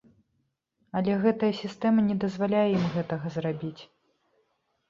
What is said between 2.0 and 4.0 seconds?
не дазваляе ім гэтага зрабіць.